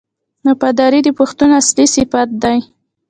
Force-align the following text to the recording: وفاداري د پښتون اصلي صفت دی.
وفاداري 0.47 0.99
د 1.03 1.09
پښتون 1.19 1.49
اصلي 1.59 1.85
صفت 1.95 2.29
دی. 2.43 2.59